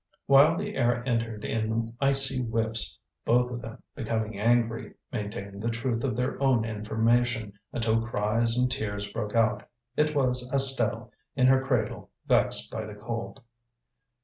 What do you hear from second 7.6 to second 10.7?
until cries and tears broke out. It was